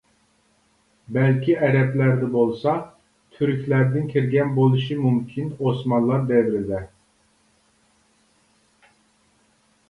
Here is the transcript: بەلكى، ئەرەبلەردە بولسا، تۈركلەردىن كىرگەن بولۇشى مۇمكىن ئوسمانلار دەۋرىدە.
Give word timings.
بەلكى، 1.17 1.57
ئەرەبلەردە 1.65 2.29
بولسا، 2.35 2.73
تۈركلەردىن 3.35 4.07
كىرگەن 4.15 4.55
بولۇشى 4.55 4.97
مۇمكىن 5.03 5.53
ئوسمانلار 5.67 6.25
دەۋرىدە. 6.33 6.81